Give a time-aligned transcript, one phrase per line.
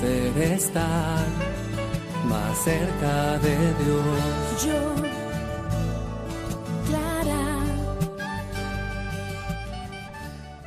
[0.00, 1.26] poder estar
[2.26, 4.64] más cerca de Dios.
[4.64, 4.94] Yo,
[6.86, 7.58] Clara.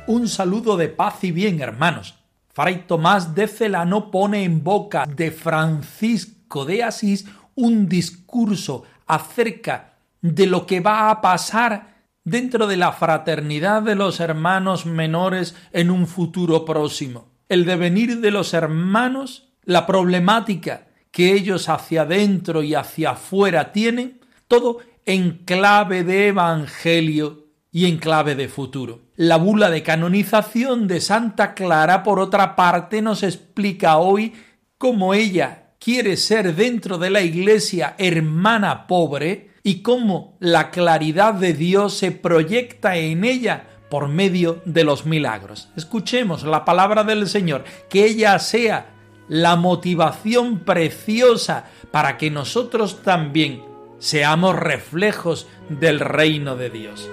[0.06, 2.14] Un saludo de paz y bien, hermanos.
[2.52, 10.46] Fray Tomás de Celano pone en boca de Francisco de Asís un discurso acerca de
[10.46, 16.06] lo que va a pasar dentro de la fraternidad de los hermanos menores en un
[16.06, 17.33] futuro próximo.
[17.48, 24.20] El devenir de los hermanos, la problemática que ellos hacia adentro y hacia afuera tienen,
[24.48, 29.02] todo en clave de evangelio y en clave de futuro.
[29.16, 34.32] La bula de canonización de Santa Clara, por otra parte, nos explica hoy
[34.78, 41.52] cómo ella quiere ser dentro de la Iglesia hermana pobre y cómo la claridad de
[41.52, 45.68] Dios se proyecta en ella por medio de los milagros.
[45.76, 48.94] Escuchemos la palabra del Señor, que ella sea
[49.28, 53.62] la motivación preciosa para que nosotros también
[53.98, 57.08] seamos reflejos del reino de Dios.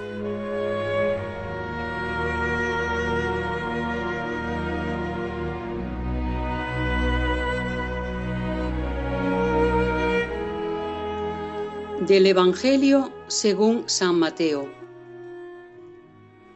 [12.06, 14.81] Del Evangelio según San Mateo.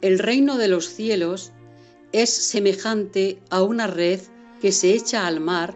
[0.00, 1.52] El reino de los cielos
[2.12, 4.20] es semejante a una red
[4.60, 5.74] que se echa al mar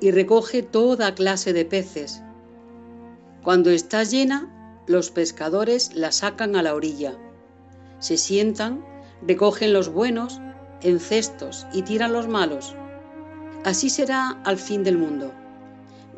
[0.00, 2.20] y recoge toda clase de peces.
[3.42, 7.16] Cuando está llena, los pescadores la sacan a la orilla.
[7.98, 8.84] Se sientan,
[9.26, 10.40] recogen los buenos
[10.82, 12.74] en cestos y tiran los malos.
[13.64, 15.32] Así será al fin del mundo.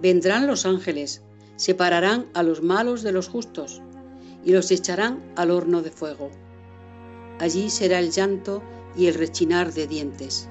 [0.01, 1.23] Vendrán los ángeles
[1.57, 3.83] separarán a los malos de los justos
[4.45, 6.31] y los echarán al horno de fuego.
[7.39, 8.63] Allí será el llanto
[8.97, 10.49] y el rechinar de dientes.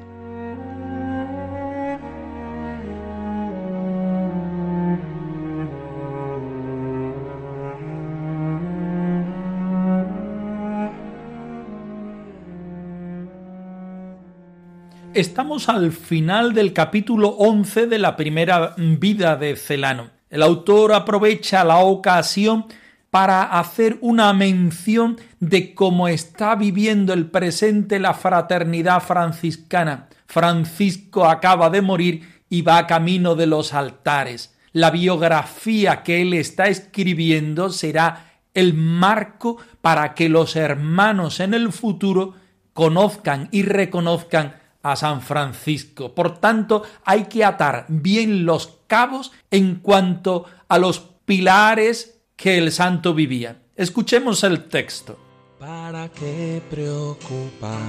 [15.15, 20.11] Estamos al final del capítulo 11 de la primera vida de Celano.
[20.29, 22.65] El autor aprovecha la ocasión
[23.15, 30.09] para hacer una mención de cómo está viviendo el presente la fraternidad franciscana.
[30.25, 34.57] Francisco acaba de morir y va camino de los altares.
[34.73, 41.71] La biografía que él está escribiendo será el marco para que los hermanos en el
[41.71, 42.33] futuro
[42.73, 46.13] conozcan y reconozcan a San Francisco.
[46.13, 52.71] Por tanto, hay que atar bien los cabos en cuanto a los pilares que el
[52.71, 53.61] santo vivía.
[53.75, 55.17] Escuchemos el texto.
[55.59, 57.79] ¿Para qué preocupar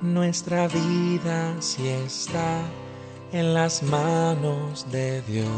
[0.00, 2.62] nuestra vida si está
[3.32, 5.48] en las manos de Dios?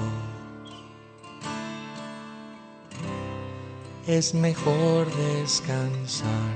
[4.06, 6.54] Es mejor descansar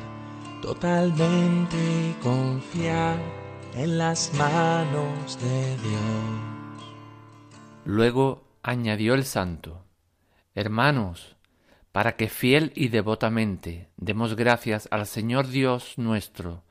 [0.63, 3.19] totalmente y confiar
[3.75, 6.51] en las manos de Dios.
[7.85, 9.85] Luego añadió el santo,
[10.55, 11.37] Hermanos,
[11.93, 16.63] para que fiel y devotamente demos gracias al Señor Dios nuestro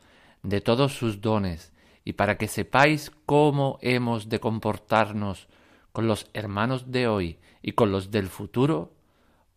[0.44, 1.74] de todos sus dones,
[2.06, 5.48] y para que sepáis cómo hemos de comportarnos
[5.92, 8.94] con los hermanos de hoy y con los del futuro,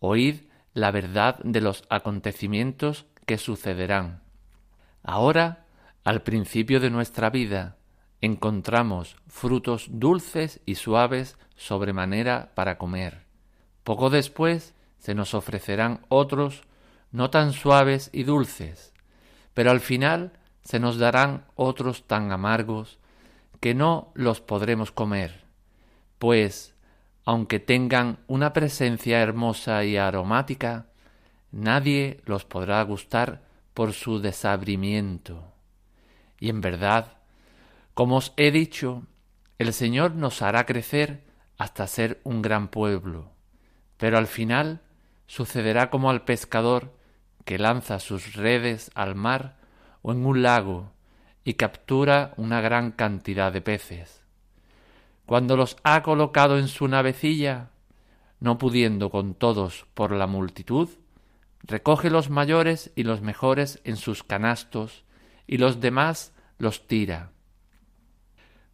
[0.00, 0.40] oíd
[0.74, 4.22] la verdad de los acontecimientos que sucederán.
[5.02, 5.66] Ahora
[6.04, 7.76] al principio de nuestra vida
[8.20, 13.26] encontramos frutos dulces y suaves sobremanera para comer.
[13.84, 16.62] Poco después se nos ofrecerán otros
[17.10, 18.92] no tan suaves y dulces,
[19.52, 20.32] pero al final
[20.62, 23.00] se nos darán otros tan amargos
[23.58, 25.42] que no los podremos comer,
[26.20, 26.76] pues,
[27.24, 30.86] aunque tengan una presencia hermosa y aromática,
[31.50, 33.42] nadie los podrá gustar
[33.74, 35.52] por su desabrimiento.
[36.38, 37.18] Y en verdad,
[37.94, 39.02] como os he dicho,
[39.58, 41.24] el Señor nos hará crecer
[41.58, 43.32] hasta ser un gran pueblo.
[43.96, 44.80] Pero al final
[45.32, 46.92] sucederá como al pescador
[47.46, 49.56] que lanza sus redes al mar
[50.02, 50.92] o en un lago
[51.42, 54.20] y captura una gran cantidad de peces.
[55.24, 57.70] Cuando los ha colocado en su navecilla,
[58.40, 60.90] no pudiendo con todos por la multitud,
[61.62, 65.02] recoge los mayores y los mejores en sus canastos
[65.46, 67.30] y los demás los tira.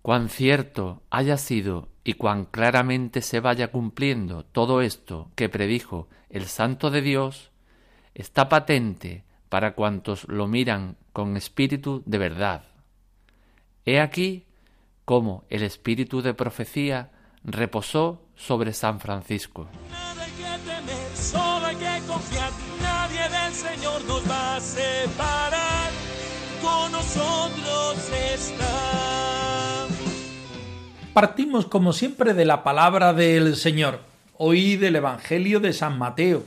[0.02, 6.46] Cuán cierto haya sido y cuán claramente se vaya cumpliendo todo esto que predijo el
[6.46, 7.50] Santo de Dios,
[8.14, 12.64] está patente para cuantos lo miran con espíritu de verdad.
[13.84, 14.46] He aquí
[15.05, 17.10] cómo el espíritu de profecía
[17.44, 19.69] reposó sobre San Francisco.
[31.20, 34.03] Partimos como siempre de la palabra del Señor.
[34.35, 36.44] Hoy del Evangelio de San Mateo,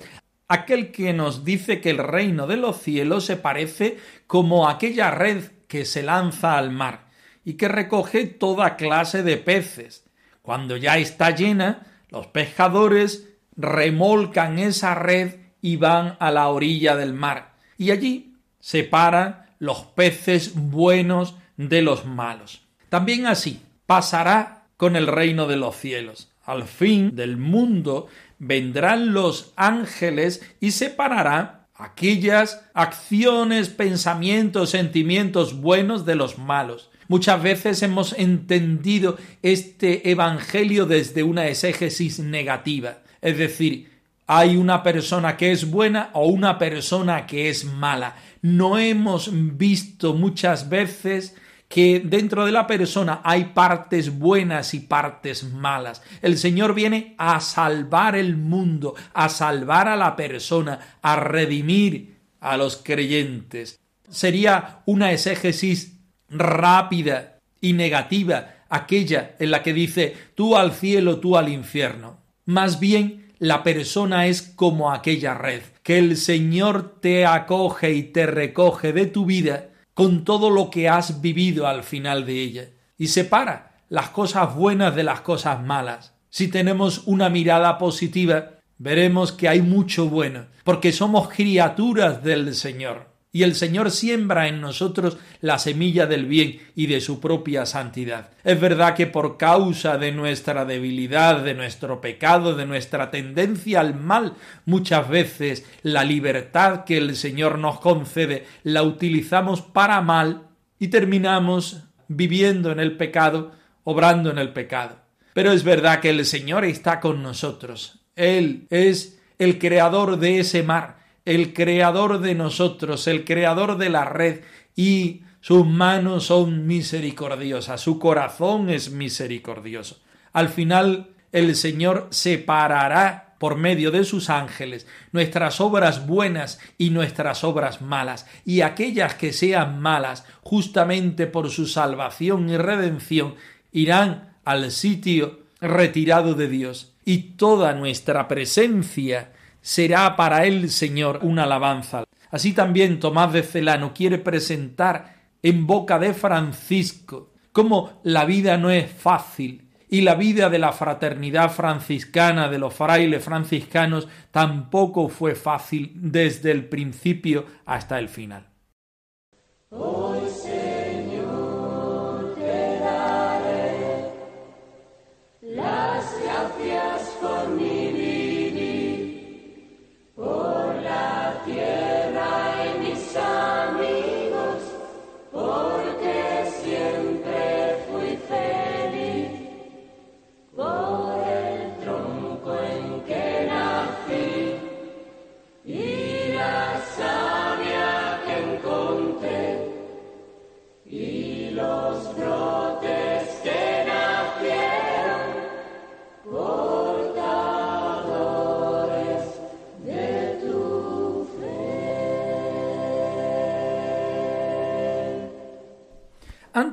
[0.48, 3.98] aquel que nos dice que el reino de los cielos se parece
[4.28, 7.08] como aquella red que se lanza al mar
[7.44, 10.06] y que recoge toda clase de peces.
[10.42, 13.28] Cuando ya está llena, los pescadores
[13.58, 20.54] remolcan esa red y van a la orilla del mar, y allí separan los peces
[20.56, 22.62] buenos de los malos.
[22.88, 26.32] También así pasará con el reino de los cielos.
[26.44, 28.08] Al fin del mundo
[28.40, 36.90] vendrán los ángeles y separarán aquellas acciones, pensamientos, sentimientos buenos de los malos.
[37.08, 43.92] Muchas veces hemos entendido este Evangelio desde una exégesis negativa, es decir,
[44.26, 48.16] hay una persona que es buena o una persona que es mala.
[48.42, 51.36] No hemos visto muchas veces
[51.72, 56.04] que dentro de la persona hay partes buenas y partes malas.
[56.22, 62.58] El Señor viene a salvar el mundo, a salvar a la persona, a redimir a
[62.58, 63.80] los creyentes.
[64.10, 65.98] Sería una exégesis
[66.30, 72.18] rápida y negativa aquella en la que dice tú al cielo, tú al infierno.
[72.44, 78.26] Más bien la persona es como aquella red, que el Señor te acoge y te
[78.26, 83.08] recoge de tu vida con todo lo que has vivido al final de ella y
[83.08, 86.14] separa las cosas buenas de las cosas malas.
[86.30, 93.11] Si tenemos una mirada positiva, veremos que hay mucho bueno, porque somos criaturas del Señor
[93.34, 98.32] y el Señor siembra en nosotros la semilla del bien y de su propia santidad.
[98.44, 103.96] Es verdad que por causa de nuestra debilidad, de nuestro pecado, de nuestra tendencia al
[103.96, 104.34] mal,
[104.66, 110.48] muchas veces la libertad que el Señor nos concede la utilizamos para mal
[110.78, 113.54] y terminamos viviendo en el pecado,
[113.86, 114.98] obrando en el pecado.
[115.34, 118.00] Pero es verdad que el Señor está con nosotros.
[118.18, 124.06] Él es el creador de ese mar el creador de nosotros, el creador de la
[124.06, 124.42] red,
[124.76, 130.00] y sus manos son misericordiosas, su corazón es misericordioso.
[130.34, 137.44] Al final el Señor separará por medio de sus ángeles nuestras obras buenas y nuestras
[137.44, 143.36] obras malas, y aquellas que sean malas, justamente por su salvación y redención,
[143.72, 151.44] irán al sitio retirado de Dios, y toda nuestra presencia será para el Señor una
[151.44, 152.04] alabanza.
[152.30, 158.70] Así también Tomás de Celano quiere presentar en boca de Francisco cómo la vida no
[158.70, 165.36] es fácil y la vida de la fraternidad franciscana, de los frailes franciscanos, tampoco fue
[165.36, 168.48] fácil desde el principio hasta el final.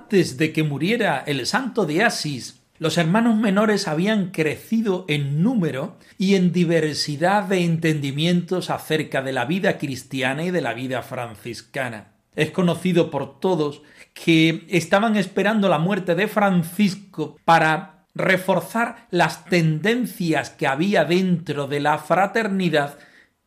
[0.08, 5.98] Antes de que muriera el santo de Asís, los hermanos menores habían crecido en número
[6.16, 12.12] y en diversidad de entendimientos acerca de la vida cristiana y de la vida franciscana.
[12.34, 13.82] Es conocido por todos
[14.14, 21.80] que estaban esperando la muerte de Francisco para reforzar las tendencias que había dentro de
[21.80, 22.98] la fraternidad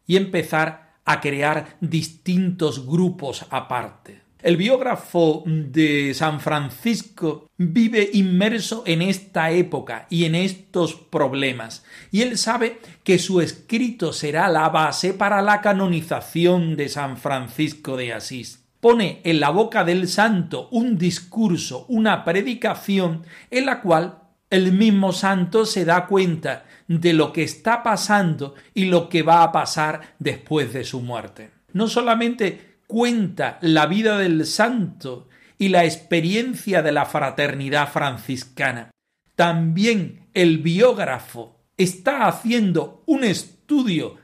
[0.05, 4.20] y empezar a crear distintos grupos aparte.
[4.43, 12.23] El biógrafo de San Francisco vive inmerso en esta época y en estos problemas, y
[12.23, 18.13] él sabe que su escrito será la base para la canonización de San Francisco de
[18.13, 18.65] Asís.
[18.79, 25.13] Pone en la boca del santo un discurso, una predicación, en la cual el mismo
[25.13, 30.15] santo se da cuenta de lo que está pasando y lo que va a pasar
[30.17, 31.51] después de su muerte.
[31.73, 38.91] No solamente cuenta la vida del santo y la experiencia de la fraternidad franciscana.
[39.33, 44.17] También el biógrafo está haciendo un estudio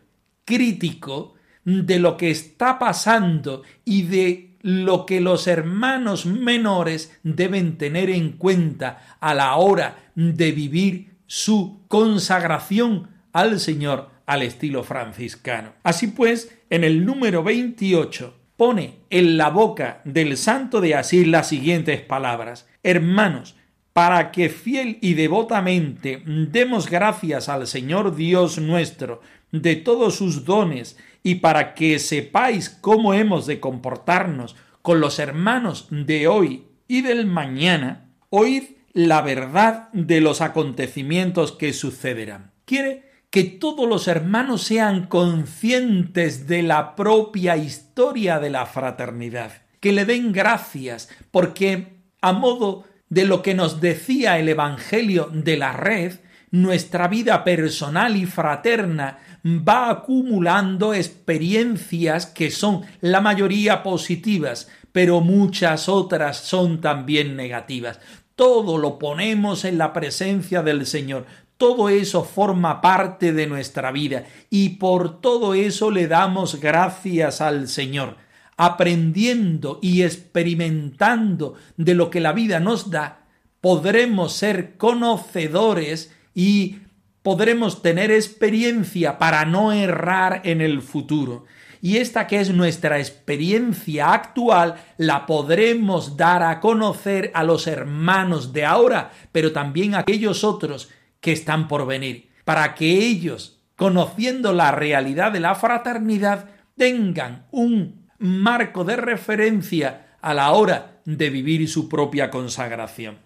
[0.44, 8.10] crítico de lo que está pasando y de lo que los hermanos menores deben tener
[8.10, 15.72] en cuenta a la hora de vivir su consagración al Señor al estilo franciscano.
[15.84, 21.48] Así pues, en el número 28 pone en la boca del santo de Asís las
[21.48, 22.68] siguientes palabras.
[22.84, 23.56] Hermanos,
[23.94, 29.22] para que fiel y devotamente demos gracias al Señor Dios nuestro
[29.52, 35.88] de todos sus dones y para que sepáis cómo hemos de comportarnos con los hermanos
[35.90, 42.52] de hoy y del mañana, oíd la verdad de los acontecimientos que sucederán.
[42.66, 49.92] Quiere que todos los hermanos sean conscientes de la propia historia de la fraternidad, que
[49.92, 55.74] le den gracias, porque a modo de lo que nos decía el Evangelio de la
[55.74, 56.14] red,
[56.52, 65.90] nuestra vida personal y fraterna va acumulando experiencias que son la mayoría positivas, pero muchas
[65.90, 68.00] otras son también negativas.
[68.36, 71.26] Todo lo ponemos en la presencia del Señor,
[71.58, 77.68] todo eso forma parte de nuestra vida y por todo eso le damos gracias al
[77.68, 78.18] Señor,
[78.58, 83.26] aprendiendo y experimentando de lo que la vida nos da,
[83.62, 86.78] podremos ser conocedores y
[87.24, 91.46] podremos tener experiencia para no errar en el futuro.
[91.82, 98.54] Y esta que es nuestra experiencia actual la podremos dar a conocer a los hermanos
[98.54, 100.90] de ahora, pero también a aquellos otros
[101.28, 106.46] que están por venir, para que ellos, conociendo la realidad de la fraternidad,
[106.78, 113.18] tengan un marco de referencia a la hora de vivir su propia consagración.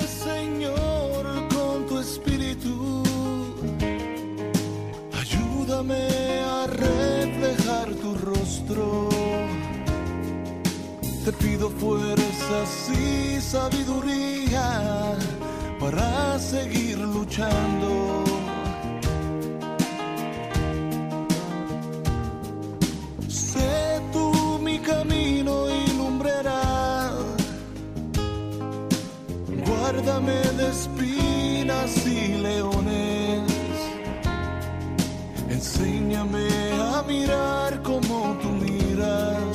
[0.00, 3.04] Señor, con tu espíritu.
[5.12, 6.08] Ayúdame
[6.40, 9.08] a reflejar tu rostro.
[11.24, 15.03] Te pido fuerzas y sabiduría
[16.54, 17.90] seguir luchando.
[23.28, 24.26] Sé tú
[24.66, 26.62] mi camino y lumbrera.
[29.66, 33.42] Guárdame de espinas y leones.
[35.56, 36.48] Enséñame
[36.94, 39.54] a mirar como tú miras,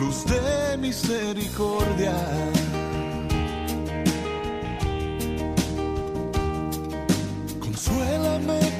[0.00, 2.16] luz de misericordia.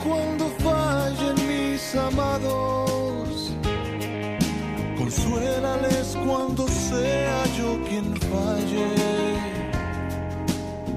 [0.09, 3.53] Cuando fallen mis amados.
[4.97, 8.89] Consuélales cuando sea yo quien falle.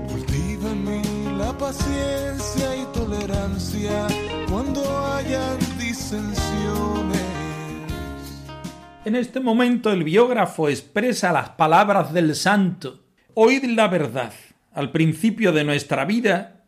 [0.08, 1.02] Cultiva en mí
[1.38, 4.08] la paciencia y tolerancia
[4.50, 4.82] cuando
[5.14, 7.22] hayan disensiones.
[9.04, 13.00] En este momento el biógrafo expresa las palabras del santo.
[13.34, 14.34] Oíd la verdad.
[14.74, 16.61] Al principio de nuestra vida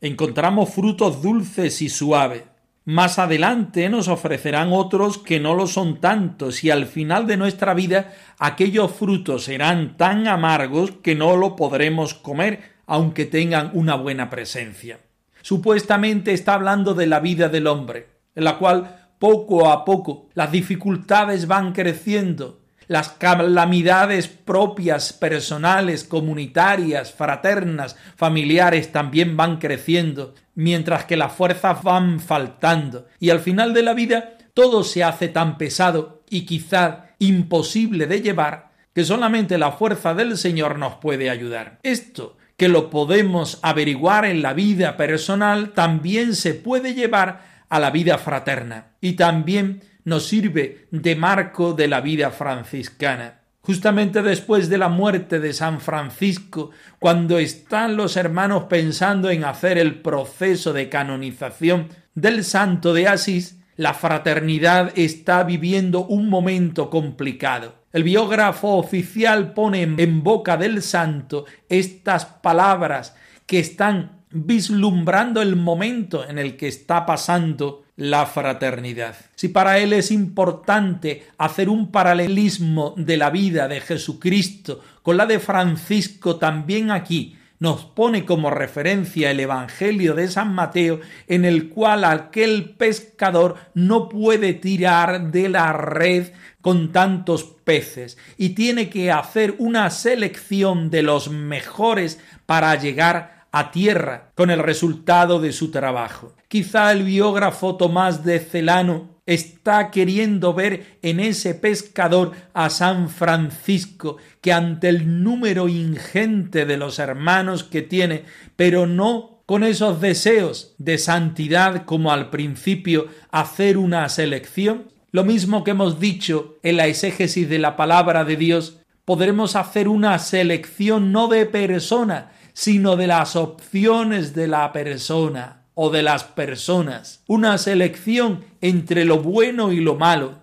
[0.00, 2.44] encontramos frutos dulces y suaves.
[2.84, 7.74] Más adelante nos ofrecerán otros que no lo son tantos y al final de nuestra
[7.74, 14.30] vida aquellos frutos serán tan amargos que no lo podremos comer aunque tengan una buena
[14.30, 15.00] presencia.
[15.42, 20.50] Supuestamente está hablando de la vida del hombre, en la cual poco a poco las
[20.50, 22.59] dificultades van creciendo,
[22.90, 32.18] las calamidades propias, personales, comunitarias, fraternas, familiares también van creciendo, mientras que las fuerzas van
[32.18, 33.06] faltando.
[33.20, 38.22] Y al final de la vida todo se hace tan pesado y quizá imposible de
[38.22, 41.78] llevar que solamente la fuerza del Señor nos puede ayudar.
[41.84, 47.92] Esto que lo podemos averiguar en la vida personal también se puede llevar a la
[47.92, 53.40] vida fraterna y también nos sirve de marco de la vida franciscana.
[53.60, 59.78] Justamente después de la muerte de San Francisco, cuando están los hermanos pensando en hacer
[59.78, 67.76] el proceso de canonización del santo de Asís, la fraternidad está viviendo un momento complicado.
[67.92, 73.16] El biógrafo oficial pone en boca del santo estas palabras
[73.46, 79.14] que están vislumbrando el momento en el que está pasando la fraternidad.
[79.34, 85.26] Si para él es importante hacer un paralelismo de la vida de Jesucristo con la
[85.26, 91.68] de Francisco, también aquí nos pone como referencia el Evangelio de San Mateo, en el
[91.68, 99.10] cual aquel pescador no puede tirar de la red con tantos peces y tiene que
[99.10, 105.70] hacer una selección de los mejores para llegar a tierra con el resultado de su
[105.70, 106.34] trabajo.
[106.48, 114.16] Quizá el biógrafo Tomás de Celano está queriendo ver en ese pescador a San Francisco,
[114.40, 118.24] que ante el número ingente de los hermanos que tiene,
[118.56, 125.64] pero no con esos deseos de santidad como al principio hacer una selección, lo mismo
[125.64, 131.10] que hemos dicho en la exégesis de la palabra de Dios, podremos hacer una selección
[131.10, 137.56] no de persona, sino de las opciones de la persona o de las personas, una
[137.58, 140.38] selección entre lo bueno y lo malo,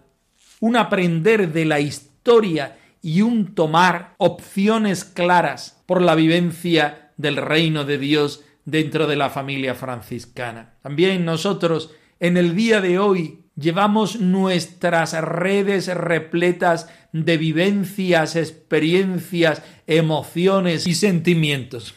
[0.59, 7.85] un aprender de la historia y un tomar opciones claras por la vivencia del reino
[7.85, 10.73] de Dios dentro de la familia franciscana.
[10.81, 20.87] También nosotros en el día de hoy llevamos nuestras redes repletas de vivencias, experiencias, emociones
[20.87, 21.95] y sentimientos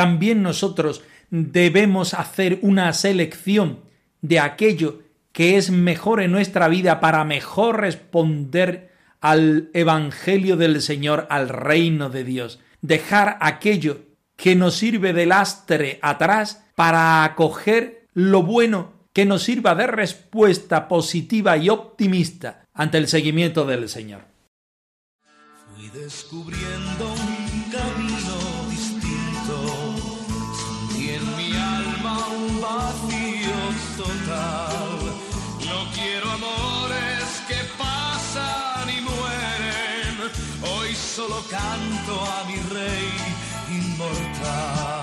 [0.00, 3.80] también nosotros debemos hacer una selección
[4.22, 5.02] de aquello
[5.32, 12.08] que es mejor en nuestra vida para mejor responder al Evangelio del Señor, al reino
[12.08, 12.60] de Dios.
[12.80, 14.00] Dejar aquello
[14.36, 20.88] que nos sirve de lastre atrás para acoger lo bueno que nos sirva de respuesta
[20.88, 24.22] positiva y optimista ante el seguimiento del Señor.
[25.74, 28.50] Fui descubriendo un camino
[35.66, 40.30] No quiero amores que pasan y mueren.
[40.62, 43.10] Hoy solo canto a mi rey
[43.68, 44.99] inmortal.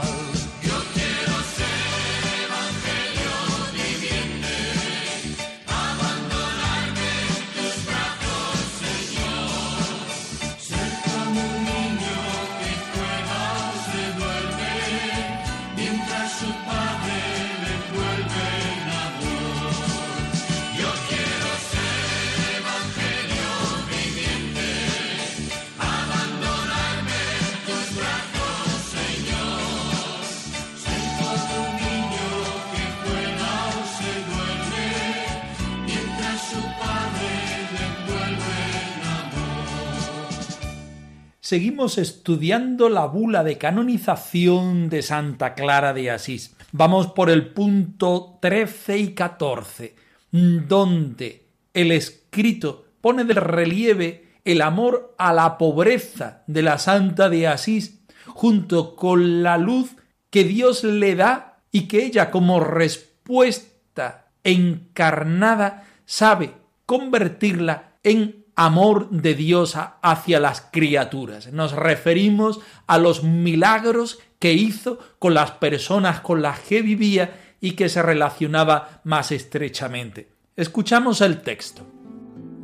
[41.47, 46.53] Seguimos estudiando la bula de canonización de Santa Clara de Asís.
[46.73, 49.95] Vamos por el punto 13 y 14,
[50.31, 57.47] donde el escrito pone de relieve el amor a la pobreza de la Santa de
[57.47, 59.95] Asís, junto con la luz
[60.29, 66.51] que Dios le da y que ella como respuesta encarnada sabe
[66.85, 71.53] convertirla en amor de Dios hacia las criaturas.
[71.53, 77.71] Nos referimos a los milagros que hizo con las personas con las que vivía y
[77.71, 80.29] que se relacionaba más estrechamente.
[80.55, 81.85] Escuchamos el texto.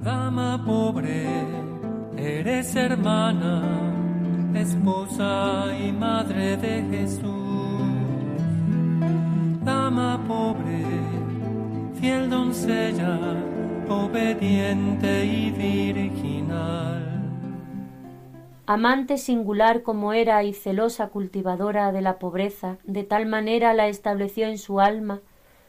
[0.02, 1.28] Dama pobre,
[2.18, 3.62] eres hermana,
[4.56, 7.24] esposa y madre de Jesús.
[9.64, 10.84] Dama pobre,
[12.00, 13.20] fiel doncella,
[13.94, 15.44] obediente y.
[18.66, 24.48] Amante singular como era y celosa cultivadora de la pobreza, de tal manera la estableció
[24.48, 25.20] en su alma,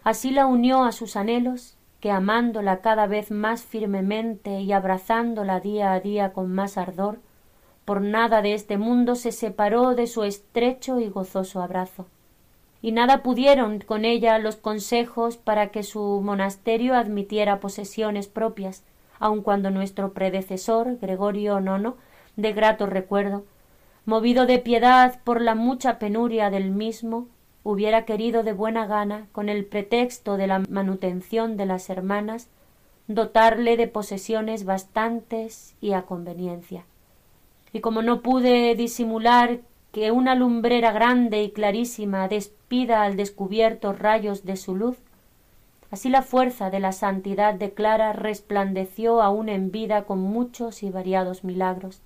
[0.04, 5.92] así la unió a sus anhelos, que amándola cada vez más firmemente y abrazándola día
[5.92, 7.18] a día con más ardor,
[7.84, 12.06] por nada de este mundo se separó de su estrecho y gozoso abrazo
[12.84, 18.84] y nada pudieron con ella los consejos para que su monasterio admitiera posesiones propias,
[19.18, 21.94] aun cuando nuestro predecesor, Gregorio IX,
[22.36, 23.46] de grato recuerdo,
[24.04, 27.26] movido de piedad por la mucha penuria del mismo,
[27.62, 32.50] hubiera querido de buena gana, con el pretexto de la manutención de las hermanas,
[33.08, 36.84] dotarle de posesiones bastantes y a conveniencia.
[37.72, 39.60] Y como no pude disimular
[39.94, 44.98] que una lumbrera grande y clarísima despida al descubierto rayos de su luz,
[45.94, 50.90] Así la fuerza de la santidad de Clara resplandeció aún en vida con muchos y
[50.90, 52.00] variados milagros.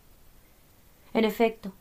[1.14, 1.72] En efecto,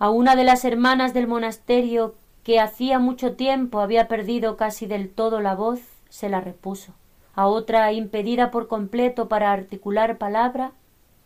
[0.00, 5.08] a una de las hermanas del monasterio que hacía mucho tiempo había perdido casi del
[5.08, 5.78] todo la voz,
[6.08, 6.94] se la repuso.
[7.36, 10.72] A otra, impedida por completo para articular palabra,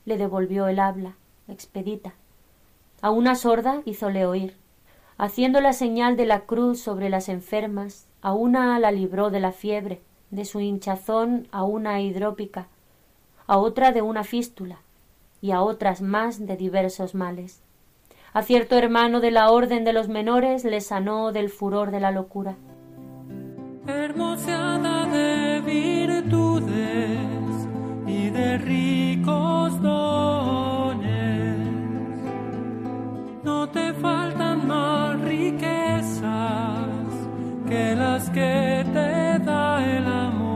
[0.04, 1.14] le devolvió el habla,
[1.48, 2.12] expedita.
[3.02, 4.56] A una sorda hízole oír.
[5.16, 9.52] Haciendo la señal de la cruz sobre las enfermas, a una la libró de la
[9.52, 12.68] fiebre, de su hinchazón a una hidrópica,
[13.46, 14.80] a otra de una fístula,
[15.40, 17.62] y a otras más de diversos males.
[18.32, 22.10] A cierto hermano de la orden de los menores le sanó del furor de la
[22.12, 22.56] locura.
[23.86, 24.08] De
[28.06, 29.82] y de ricos
[33.72, 36.86] te faltan más riquezas
[37.68, 40.50] que las que te da el amor.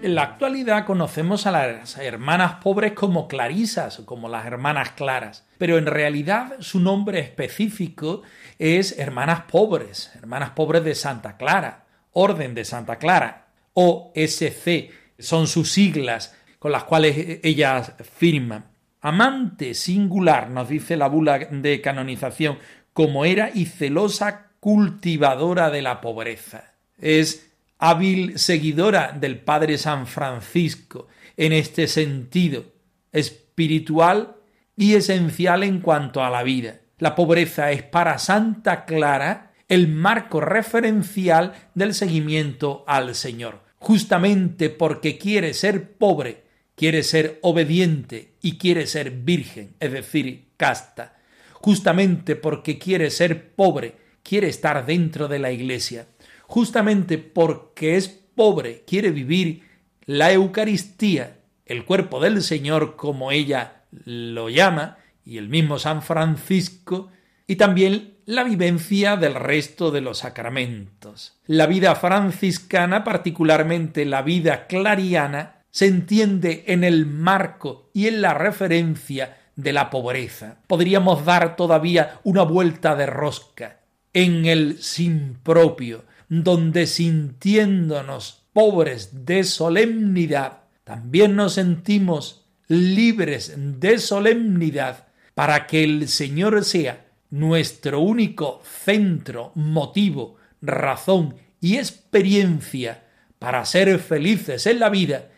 [0.00, 5.44] En la actualidad conocemos a las hermanas pobres como clarisas o como las hermanas claras,
[5.58, 8.22] pero en realidad su nombre específico
[8.58, 15.46] es hermanas pobres, hermanas pobres de Santa Clara, Orden de Santa Clara, o SC, son
[15.48, 18.67] sus siglas con las cuales ellas firman.
[19.00, 22.58] Amante singular, nos dice la bula de canonización,
[22.92, 26.74] como era y celosa cultivadora de la pobreza.
[26.98, 31.06] Es hábil seguidora del Padre San Francisco
[31.36, 32.64] en este sentido
[33.12, 34.36] espiritual
[34.76, 36.80] y esencial en cuanto a la vida.
[36.98, 43.60] La pobreza es para Santa Clara el marco referencial del seguimiento al Señor.
[43.76, 46.44] Justamente porque quiere ser pobre,
[46.78, 51.18] quiere ser obediente y quiere ser virgen, es decir, casta.
[51.52, 56.06] Justamente porque quiere ser pobre, quiere estar dentro de la iglesia
[56.48, 59.62] justamente porque es pobre, quiere vivir
[60.06, 67.10] la Eucaristía, el cuerpo del Señor como ella lo llama, y el mismo San Francisco,
[67.46, 71.38] y también la vivencia del resto de los sacramentos.
[71.46, 78.34] La vida franciscana, particularmente la vida clariana, se entiende en el marco y en la
[78.34, 80.58] referencia de la pobreza.
[80.66, 83.80] Podríamos dar todavía una vuelta de rosca
[84.12, 95.06] en el sin propio, donde sintiéndonos pobres de solemnidad, también nos sentimos libres de solemnidad
[95.34, 103.04] para que el Señor sea nuestro único centro, motivo, razón y experiencia
[103.38, 105.28] para ser felices en la vida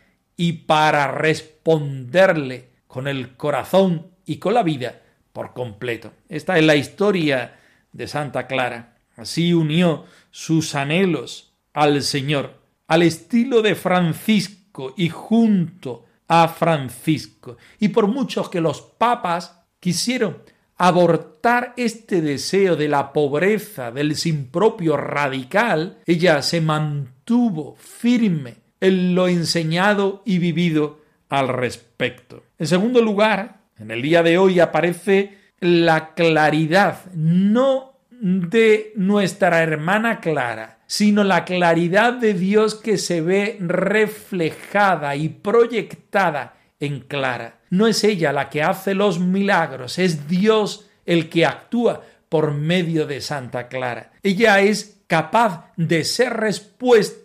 [0.41, 5.03] y para responderle con el corazón y con la vida
[5.35, 6.15] por completo.
[6.31, 7.59] Esta es la historia
[7.93, 8.97] de Santa Clara.
[9.17, 12.55] Así unió sus anhelos al Señor,
[12.87, 17.59] al estilo de Francisco y junto a Francisco.
[17.79, 20.39] Y por muchos que los papas quisieron
[20.79, 29.15] abortar este deseo de la pobreza, del sin propio radical, ella se mantuvo firme en
[29.15, 32.43] lo enseñado y vivido al respecto.
[32.59, 40.21] En segundo lugar, en el día de hoy aparece la claridad, no de nuestra hermana
[40.21, 47.61] Clara, sino la claridad de Dios que se ve reflejada y proyectada en Clara.
[47.71, 53.07] No es ella la que hace los milagros, es Dios el que actúa por medio
[53.07, 54.13] de Santa Clara.
[54.23, 57.20] Ella es capaz de ser respuesta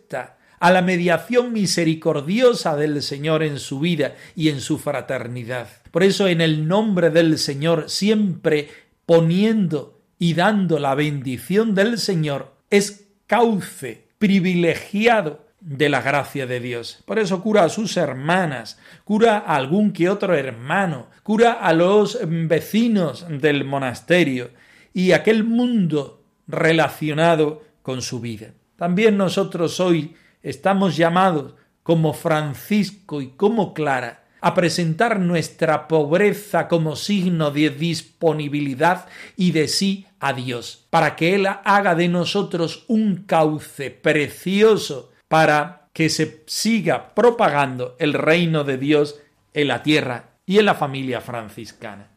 [0.59, 5.67] a la mediación misericordiosa del Señor en su vida y en su fraternidad.
[5.91, 8.69] Por eso en el nombre del Señor siempre
[9.05, 17.03] poniendo y dando la bendición del Señor es cauce privilegiado de la gracia de Dios.
[17.05, 22.19] Por eso cura a sus hermanas, cura a algún que otro hermano, cura a los
[22.23, 24.51] vecinos del monasterio
[24.93, 28.53] y aquel mundo relacionado con su vida.
[28.75, 30.15] También nosotros hoy
[30.45, 39.07] estamos llamados como Francisco y como Clara a presentar nuestra pobreza como signo de disponibilidad
[39.35, 45.89] y de sí a Dios, para que Él haga de nosotros un cauce precioso para
[45.93, 49.19] que se siga propagando el reino de Dios
[49.53, 52.07] en la tierra y en la familia franciscana.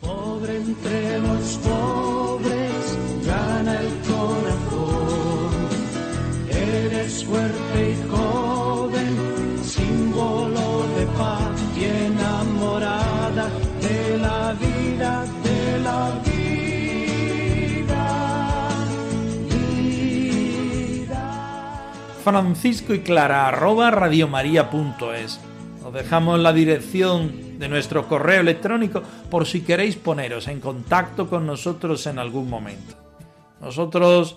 [0.00, 1.60] Pobre entre los
[7.32, 10.84] fuerte y joven, símbolo
[11.16, 13.48] paz y enamorada
[13.80, 17.08] de la vida, de la vida,
[22.22, 25.40] francisco y clara arroba radiomaria.es.
[25.84, 31.46] Os dejamos la dirección de nuestro correo electrónico por si queréis poneros en contacto con
[31.46, 32.94] nosotros en algún momento.
[33.60, 34.36] Nosotros